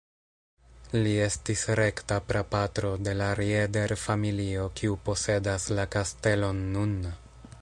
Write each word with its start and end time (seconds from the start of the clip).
Li 1.07 1.11
estis 1.25 1.65
rekta 1.81 2.17
prapatro 2.31 2.91
de 3.09 3.15
la 3.21 3.29
Rieder-familio 3.43 4.67
kiu 4.81 5.01
posedas 5.11 5.73
la 5.81 5.91
kastelon 5.99 6.69
nun. 6.77 7.03